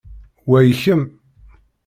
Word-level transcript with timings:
Wa 0.49 0.57
i 0.71 0.73
kemm. 0.81 1.03